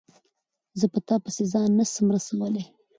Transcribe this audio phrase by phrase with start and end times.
[0.79, 2.65] زه په تا پسي ځان نه سم رسولای